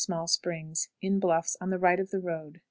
Small 0.03 0.25
Springs. 0.25 0.89
In 0.99 1.19
bluffs 1.19 1.55
on 1.61 1.69
the 1.69 1.77
right 1.77 1.99
of 1.99 2.09
the 2.09 2.19
road. 2.21 2.59